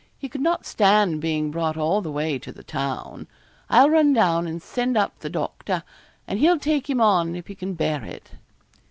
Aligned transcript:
He 0.17 0.29
could 0.29 0.41
not 0.41 0.65
stand 0.65 1.21
being 1.21 1.51
brought 1.51 1.77
all 1.77 2.01
the 2.01 2.09
way 2.09 2.39
to 2.39 2.51
the 2.51 2.63
town. 2.63 3.27
I'll 3.69 3.87
run 3.91 4.13
down 4.13 4.47
and 4.47 4.59
send 4.59 4.97
up 4.97 5.19
the 5.19 5.29
doctor, 5.29 5.83
and 6.27 6.39
he'll 6.39 6.57
take 6.57 6.89
him 6.89 6.99
on 6.99 7.35
if 7.35 7.45
he 7.45 7.53
can 7.53 7.75
bear 7.75 8.03
it.' 8.03 8.31